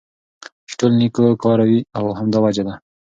چې 0.67 0.73
ټول 0.79 0.91
نيكو 0.99 1.25
كاره 1.43 1.65
وي 1.69 1.79
او 1.97 2.05
همدا 2.19 2.39
وجه 2.45 2.63
ده 2.67 2.73